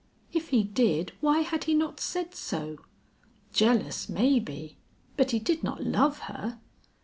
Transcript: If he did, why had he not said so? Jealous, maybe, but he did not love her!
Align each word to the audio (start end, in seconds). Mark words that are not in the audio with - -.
If 0.33 0.47
he 0.49 0.63
did, 0.63 1.11
why 1.21 1.41
had 1.41 1.65
he 1.65 1.75
not 1.75 1.99
said 1.99 2.33
so? 2.33 2.77
Jealous, 3.53 4.09
maybe, 4.09 4.79
but 5.15 5.29
he 5.29 5.37
did 5.37 5.63
not 5.63 5.83
love 5.85 6.21
her! 6.21 6.59